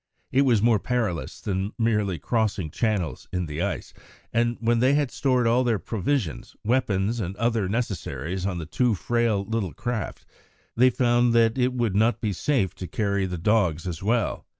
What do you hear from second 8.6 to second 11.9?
two frail little craft, they found that it